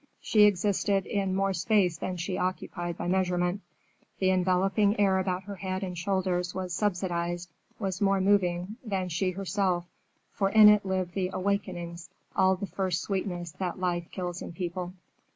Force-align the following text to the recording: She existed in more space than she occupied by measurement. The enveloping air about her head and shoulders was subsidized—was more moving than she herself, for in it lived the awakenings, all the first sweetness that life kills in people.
She 0.19 0.45
existed 0.45 1.05
in 1.05 1.35
more 1.35 1.53
space 1.53 1.99
than 1.99 2.17
she 2.17 2.35
occupied 2.35 2.97
by 2.97 3.07
measurement. 3.07 3.61
The 4.17 4.31
enveloping 4.31 4.99
air 4.99 5.19
about 5.19 5.43
her 5.43 5.57
head 5.57 5.83
and 5.83 5.95
shoulders 5.95 6.55
was 6.55 6.73
subsidized—was 6.73 8.01
more 8.01 8.19
moving 8.19 8.77
than 8.83 9.09
she 9.09 9.29
herself, 9.29 9.85
for 10.31 10.49
in 10.49 10.69
it 10.69 10.85
lived 10.87 11.13
the 11.13 11.29
awakenings, 11.31 12.09
all 12.35 12.55
the 12.55 12.65
first 12.65 13.03
sweetness 13.03 13.51
that 13.59 13.77
life 13.79 14.09
kills 14.09 14.41
in 14.41 14.53
people. 14.53 14.93